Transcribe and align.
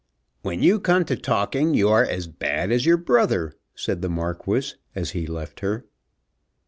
"When 0.41 0.63
you 0.63 0.79
come 0.79 1.05
to 1.05 1.15
talking 1.15 1.75
you 1.75 1.89
are 1.89 2.03
as 2.03 2.25
bad 2.25 2.71
as 2.71 2.87
your 2.87 2.97
brother," 2.97 3.53
said 3.75 4.01
the 4.01 4.09
Marquis 4.09 4.73
as 4.95 5.11
he 5.11 5.27
left 5.27 5.59
her. 5.59 5.85